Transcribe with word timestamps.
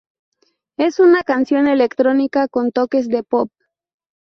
Es 0.77 0.99
una 0.99 1.21
canción 1.21 1.67
electrónica 1.67 2.47
con 2.47 2.71
toques 2.71 3.07
de 3.07 3.21
pop. 3.21 3.51